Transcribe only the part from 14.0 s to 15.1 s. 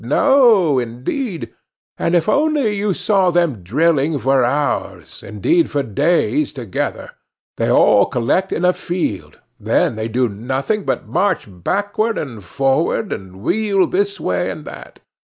way and that.